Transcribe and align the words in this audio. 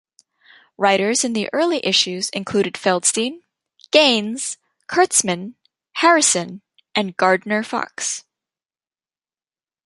Writers 0.79 1.23
in 1.23 1.33
the 1.33 1.47
early 1.53 1.79
issues 1.85 2.31
included 2.31 2.73
Feldstein, 2.73 3.43
Gaines, 3.91 4.57
Kurtzman, 4.87 5.53
Harrison 5.91 6.63
and 6.95 7.15
Gardner 7.15 7.61
Fox. 7.61 8.25